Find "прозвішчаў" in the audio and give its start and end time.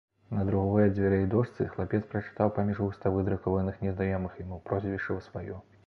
4.73-5.27